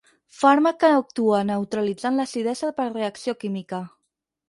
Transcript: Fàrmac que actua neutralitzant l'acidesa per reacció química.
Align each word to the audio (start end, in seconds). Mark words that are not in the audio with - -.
Fàrmac 0.37 0.79
que 0.83 0.89
actua 1.01 1.43
neutralitzant 1.51 2.19
l'acidesa 2.23 2.73
per 2.83 2.91
reacció 2.99 3.41
química. 3.47 3.87